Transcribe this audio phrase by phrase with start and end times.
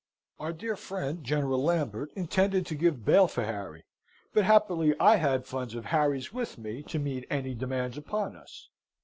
[0.39, 3.83] Our dear friend, General Lambert, intended to give bail for Harry;
[4.33, 8.69] but, happily, I had funds of Harry's with me to meet any demands upon us.